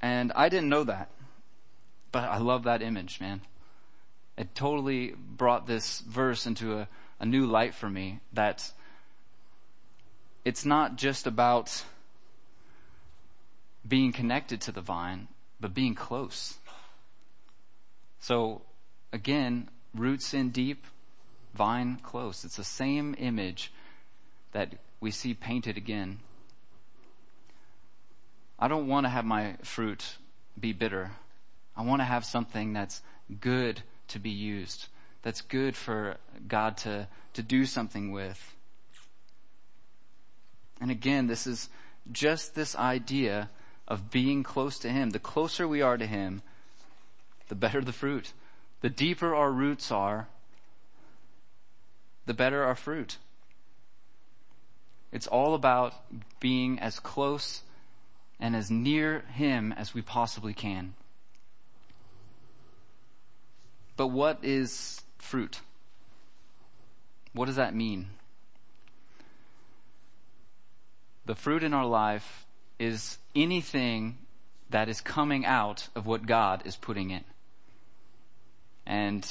[0.00, 1.10] And I didn't know that.
[2.12, 3.42] But I love that image, man.
[4.36, 6.88] It totally brought this verse into a,
[7.20, 8.70] a new light for me that
[10.44, 11.84] it's not just about
[13.86, 15.28] being connected to the vine,
[15.60, 16.58] but being close.
[18.20, 18.62] So
[19.12, 20.86] again, roots in deep,
[21.54, 22.44] vine close.
[22.44, 23.72] It's the same image
[24.52, 26.20] that we see painted again.
[28.58, 30.16] I don't want to have my fruit
[30.58, 31.12] be bitter.
[31.76, 33.02] I want to have something that's
[33.40, 34.88] good to be used,
[35.22, 36.16] that's good for
[36.46, 38.54] God to, to do something with.
[40.80, 41.68] And again, this is
[42.10, 43.50] just this idea
[43.86, 45.10] of being close to Him.
[45.10, 46.42] The closer we are to Him,
[47.48, 48.32] the better the fruit.
[48.80, 50.28] The deeper our roots are,
[52.26, 53.18] the better our fruit.
[55.10, 55.94] It's all about
[56.38, 57.62] being as close
[58.40, 60.94] and as near Him as we possibly can.
[63.96, 65.60] But what is fruit?
[67.32, 68.10] What does that mean?
[71.26, 72.46] The fruit in our life
[72.78, 74.18] is anything
[74.70, 77.24] that is coming out of what God is putting in.
[78.86, 79.28] And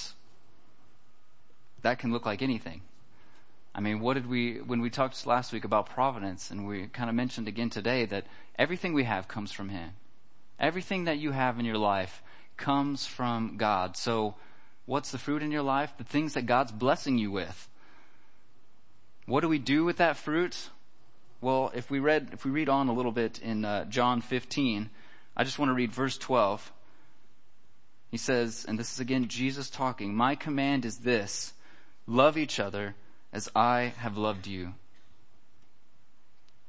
[1.81, 2.81] that can look like anything.
[3.77, 7.11] I mean, what did we, when we talked last week about providence, and we kind
[7.11, 8.25] of mentioned again today that
[8.57, 9.91] everything we have comes from Him.
[10.59, 12.23] Everything that you have in your life
[12.57, 13.95] comes from God.
[13.95, 14.33] So,
[14.87, 15.93] what's the fruit in your life?
[15.99, 17.69] The things that God's blessing you with.
[19.27, 20.69] What do we do with that fruit?
[21.39, 24.89] Well, if we read, if we read on a little bit in uh, John 15,
[25.35, 26.71] I just want to read verse 12.
[28.09, 31.53] He says, and this is again Jesus talking, my command is this,
[32.07, 32.95] love each other
[33.37, 34.73] as I have loved you.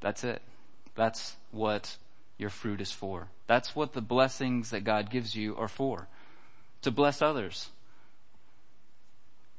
[0.01, 0.43] That's it.
[0.95, 1.97] That's what
[2.37, 3.29] your fruit is for.
[3.47, 6.09] That's what the blessings that God gives you are for.
[6.83, 7.71] To bless others.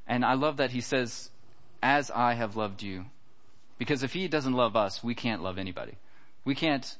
[0.06, 1.32] And I love that he says,
[1.82, 3.06] as I have loved you.
[3.80, 5.95] Because if he doesn't love us, we can't love anybody.
[6.45, 6.95] We can't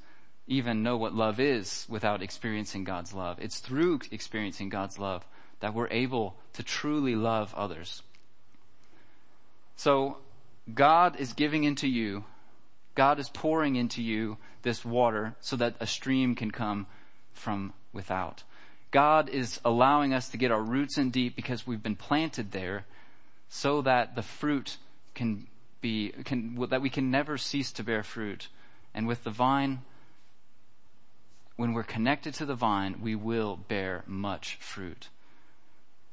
[0.48, 3.38] even know what love is without experiencing God's love.
[3.39, 5.24] It's through experiencing God's love
[5.60, 8.02] that we're able to truly love others.
[9.80, 10.18] So,
[10.74, 12.26] God is giving into you,
[12.96, 16.86] God is pouring into you this water so that a stream can come
[17.32, 18.44] from without.
[18.92, 22.88] God is allowing us to get our roots in deep because we've been planted there
[23.48, 24.76] so that the fruit
[25.15, 25.48] can
[25.80, 28.50] be, can, that we can never cease to bear fruit.
[28.94, 29.84] And with the vine,
[31.56, 35.08] when we're connected to the vine, we will bear much fruit.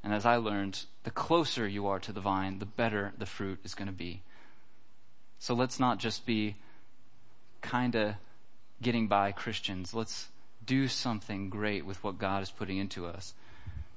[0.07, 3.59] And as I learned, the closer you are to the vine, the better the fruit
[3.65, 4.23] is going to be.
[5.41, 6.55] So let's not just be
[7.61, 8.15] kind of
[8.81, 9.95] getting by Christians.
[9.95, 10.29] Let's
[10.65, 13.35] do something great with what God is putting into us.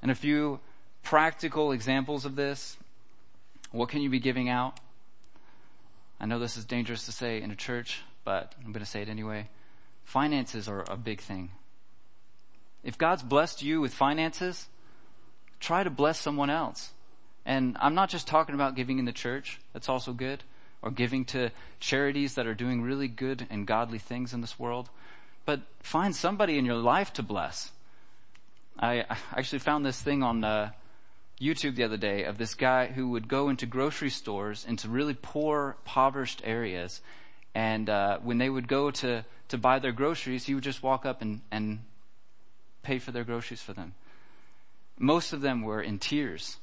[0.01, 0.59] And a few
[1.03, 2.77] practical examples of this.
[3.71, 4.79] What can you be giving out?
[6.19, 9.03] I know this is dangerous to say in a church, but I'm going to say
[9.03, 9.47] it anyway.
[10.05, 11.51] Finances are a big thing.
[12.83, 14.69] If God's blessed you with finances,
[15.59, 16.91] try to bless someone else.
[17.45, 19.59] And I'm not just talking about giving in the church.
[19.73, 20.43] That's also good.
[20.81, 24.89] Or giving to charities that are doing really good and godly things in this world.
[25.45, 27.71] But find somebody in your life to bless.
[28.79, 29.05] I
[29.35, 30.71] actually found this thing on uh,
[31.41, 35.17] YouTube the other day of this guy who would go into grocery stores into really
[35.19, 37.01] poor, impoverished areas,
[37.55, 41.05] and uh, when they would go to to buy their groceries, he would just walk
[41.05, 41.79] up and and
[42.83, 43.93] pay for their groceries for them.
[44.99, 46.57] Most of them were in tears.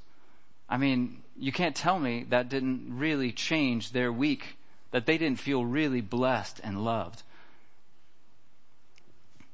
[0.68, 4.56] I mean, you can't tell me that didn't really change their week,
[4.90, 7.22] that they didn't feel really blessed and loved.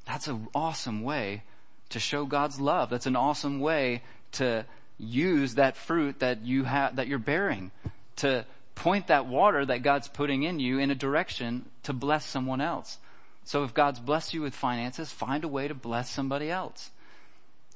[0.05, 1.45] That's an awesome way
[1.91, 2.91] to show God's love.
[2.91, 4.03] That's an awesome way
[4.33, 4.67] to
[4.99, 7.71] use that fruit that you have, that you're bearing
[8.17, 12.61] to point that water that God's putting in you in a direction to bless someone
[12.61, 12.99] else.
[13.45, 16.91] So if God's blessed you with finances, find a way to bless somebody else.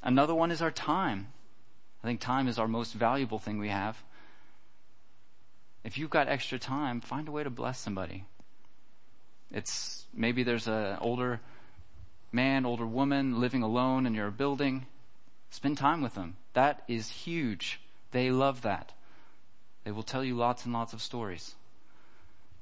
[0.06, 1.32] Another one is our time.
[2.00, 4.04] I think time is our most valuable thing we have.
[5.82, 8.24] if you've got extra time, find a way to bless somebody.
[9.50, 11.40] It's maybe there's an older
[12.30, 14.86] man, older woman living alone in your building.
[15.50, 16.36] Spend time with them.
[16.52, 17.80] That is huge.
[18.12, 18.92] They love that.
[19.82, 21.56] They will tell you lots and lots of stories.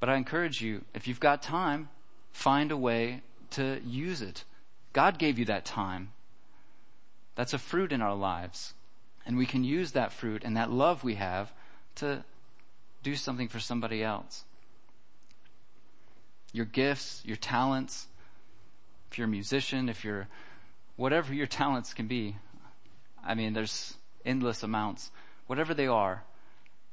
[0.01, 1.91] But I encourage you, if you've got time,
[2.33, 3.21] find a way
[3.51, 4.45] to use it.
[4.95, 6.14] God gave you that time.
[7.35, 8.75] That's a fruit in our lives.
[9.27, 11.53] And we can use that fruit and that love we have
[11.97, 12.25] to
[13.03, 14.45] do something for somebody else.
[16.53, 18.07] Your gifts, your talents,
[19.11, 20.29] if you're a musician, if you're
[20.97, 22.37] whatever your talents can be.
[23.25, 25.11] I mean, there's endless amounts.
[25.47, 26.25] Whatever they are,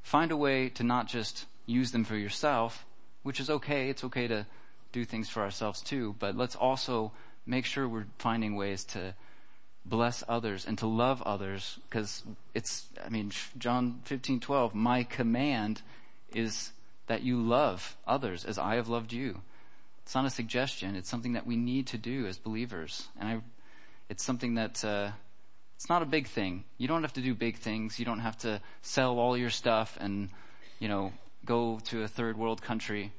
[0.01, 2.85] find a way to not just use them for yourself,
[3.23, 3.89] which is okay.
[3.89, 4.45] It's okay to
[4.91, 7.11] do things for ourselves too, but let's also
[7.45, 9.13] make sure we're finding ways to
[9.85, 12.23] bless others and to love others because
[12.53, 15.81] it's, I mean, John 15, 12, my command
[16.33, 16.71] is
[17.07, 19.41] that you love others as I have loved you.
[20.03, 20.95] It's not a suggestion.
[20.95, 23.07] It's something that we need to do as believers.
[23.19, 23.41] And I,
[24.09, 25.11] it's something that, uh,
[25.75, 26.63] it's not a big thing.
[26.77, 27.97] You don't have to do big things.
[27.97, 30.29] You don't have to sell all your stuff and,
[30.79, 31.11] you know,
[31.45, 33.11] go to a third world country.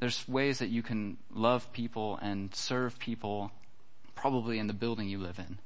[0.00, 3.52] There's ways that you can love people and serve people
[4.22, 5.58] probably in the building you live in.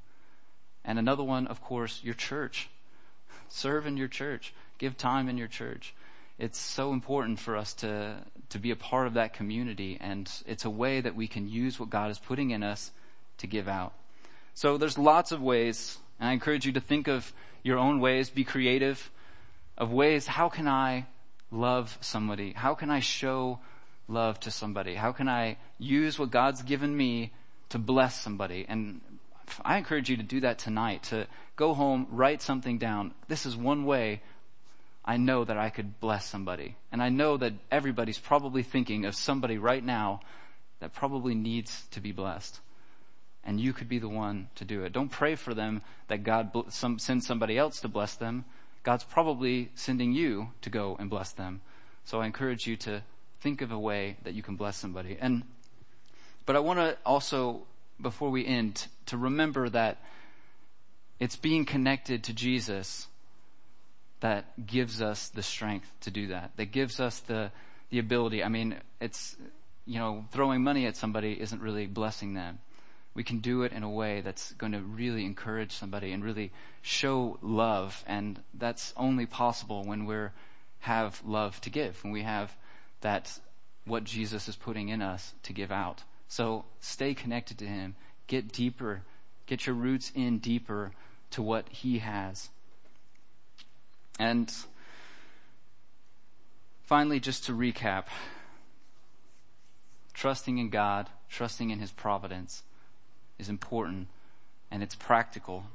[0.83, 2.69] And another one, of course, your church.
[3.49, 4.51] Serve in your church.
[4.79, 5.93] Give time in your church.
[6.39, 8.17] It's so important for us to,
[8.49, 11.79] to be a part of that community and it's a way that we can use
[11.79, 12.89] what God is putting in us
[13.37, 13.93] to give out.
[14.55, 17.31] So there's lots of ways and I encourage you to think of
[17.61, 19.11] your own ways, be creative
[19.77, 21.05] of ways, how can I
[21.51, 22.53] love somebody?
[22.53, 23.59] How can I show
[24.07, 24.95] love to somebody?
[24.95, 27.33] How can I use what God's given me
[27.69, 28.65] to bless somebody?
[28.67, 29.01] And
[29.63, 33.13] I encourage you to do that tonight, to go home, write something down.
[33.27, 34.21] This is one way
[35.05, 36.75] I know that I could bless somebody.
[36.91, 40.19] And I know that everybody's probably thinking of somebody right now
[40.79, 42.59] that probably needs to be blessed.
[43.43, 44.91] And you could be the one to do it.
[44.91, 48.43] Don't pray for them that God sends somebody else to bless them.
[48.83, 51.61] God's probably sending you to go and bless them.
[52.03, 53.03] So I encourage you to
[53.39, 55.17] think of a way that you can bless somebody.
[55.19, 55.43] And,
[56.47, 57.67] but I want to also,
[58.01, 60.01] before we end, to remember that
[61.19, 63.07] it's being connected to Jesus
[64.21, 67.51] that gives us the strength to do that, that gives us the,
[67.89, 68.43] the ability.
[68.43, 69.35] I mean, it's,
[69.85, 72.59] you know, throwing money at somebody isn't really blessing them.
[73.13, 76.51] We can do it in a way that's going to really encourage somebody and really
[76.81, 78.05] show love.
[78.07, 80.15] And that's only possible when we
[80.79, 82.55] have love to give, when we have
[83.01, 83.37] that,
[83.85, 86.03] what Jesus is putting in us to give out.
[86.27, 87.95] So stay connected to Him.
[88.27, 89.03] Get deeper.
[89.45, 90.91] Get your roots in deeper
[91.31, 92.49] to what He has.
[94.19, 94.51] And
[96.83, 98.05] finally, just to recap,
[100.13, 102.63] trusting in God, trusting in His providence
[103.37, 104.07] is important
[104.71, 105.65] and it's practical.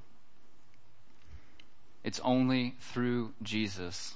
[2.04, 4.14] It's only through Jesus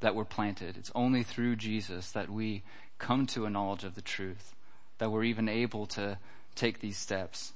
[0.00, 0.76] that we're planted.
[0.76, 2.62] It's only through Jesus that we
[2.98, 4.54] come to a knowledge of the truth,
[4.98, 6.18] that we're even able to
[6.54, 7.52] take these steps.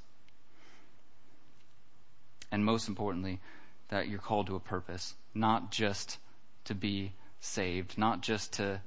[2.51, 3.41] And most importantly,
[3.89, 6.19] that you're called to a purpose, not just
[6.65, 8.81] to be saved, not just to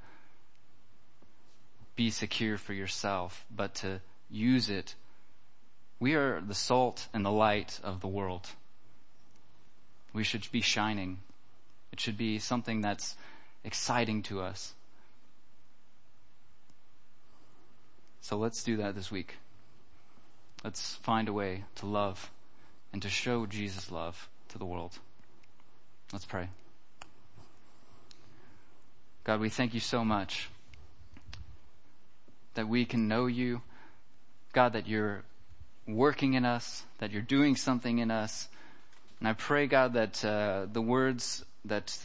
[1.95, 4.95] be secure for yourself, but to use it.
[5.99, 8.47] We are the salt and the light of the world.
[10.13, 11.19] We should be shining.
[11.91, 13.15] It should be something that's
[13.63, 14.74] exciting to us.
[18.25, 19.35] So let's do that this week.
[20.63, 22.31] Let's find a way to love
[22.91, 24.97] and to show Jesus' love to the world.
[26.11, 26.49] Let's pray.
[29.25, 30.49] God, we thank you so much
[32.55, 33.61] that we can know you.
[34.53, 35.21] God, that you're
[35.87, 38.47] working in us, that you're doing something in us.
[39.19, 41.95] And I pray, God, that uh, the words that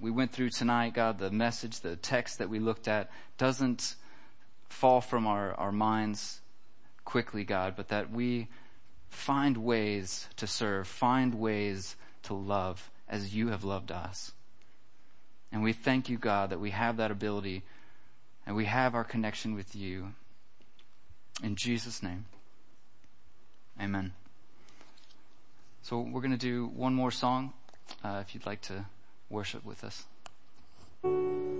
[0.00, 3.96] we went through tonight, God, the message, the text that we looked at doesn't
[4.70, 6.40] fall from our, our minds
[7.04, 8.48] quickly, God, but that we
[9.10, 14.32] find ways to serve, find ways to love as you have loved us.
[15.52, 17.64] And we thank you, God, that we have that ability
[18.46, 20.14] and we have our connection with you.
[21.42, 22.26] In Jesus' name,
[23.80, 24.12] amen.
[25.82, 27.52] So we're going to do one more song.
[28.04, 28.86] Uh, if you'd like to
[29.28, 31.50] worship with us.